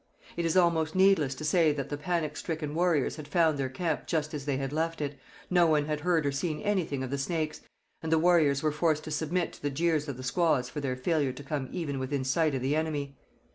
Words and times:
It 0.35 0.45
is 0.45 0.57
almost 0.57 0.95
needless 0.95 1.35
to 1.35 1.45
say 1.45 1.71
that 1.73 1.89
the 1.89 1.95
panic 1.95 2.35
stricken 2.35 2.73
warriors 2.73 3.17
had 3.17 3.27
found 3.27 3.59
their 3.59 3.69
camp 3.69 4.07
just 4.07 4.33
as 4.33 4.45
they 4.45 4.57
had 4.57 4.73
left 4.73 4.99
it; 4.99 5.13
no 5.47 5.67
one 5.67 5.85
had 5.85 5.99
heard 5.99 6.25
or 6.25 6.31
seen 6.31 6.59
anything 6.61 7.03
of 7.03 7.11
the 7.11 7.19
Snakes; 7.19 7.61
and 8.01 8.11
the 8.11 8.17
warriors 8.17 8.63
were 8.63 8.71
forced 8.71 9.03
to 9.03 9.11
submit 9.11 9.53
to 9.53 9.61
the 9.61 9.69
jeers 9.69 10.07
of 10.07 10.17
the 10.17 10.23
squaws 10.23 10.69
for 10.71 10.79
their 10.81 10.95
failure 10.95 11.33
to 11.33 11.43
come 11.43 11.69
even 11.71 11.99
within 11.99 12.23
sight 12.23 12.55
of 12.55 12.63
the 12.63 12.75
enemy. 12.75 13.15